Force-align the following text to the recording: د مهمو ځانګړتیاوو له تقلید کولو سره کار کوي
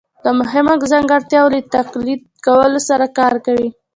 د 0.23 0.25
مهمو 0.39 0.73
ځانګړتیاوو 0.91 1.53
له 1.55 1.61
تقلید 1.75 2.21
کولو 2.45 2.79
سره 2.89 3.05
کار 3.19 3.33
کوي 3.45 3.69